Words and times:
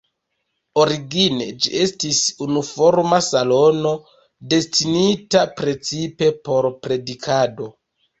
Origine 0.83 1.47
ĝi 1.65 1.73
estis 1.81 2.21
unuforma 2.45 3.19
salono, 3.25 3.91
destinita 4.55 5.45
precipe 5.61 6.31
por 6.49 6.69
predikado. 6.87 7.69